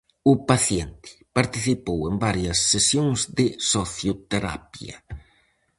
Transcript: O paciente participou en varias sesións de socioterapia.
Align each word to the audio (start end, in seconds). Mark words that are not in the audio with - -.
O 0.31 0.33
paciente 0.49 1.11
participou 1.37 1.99
en 2.09 2.15
varias 2.25 2.57
sesións 2.71 3.19
de 3.37 3.47
socioterapia. 3.71 4.95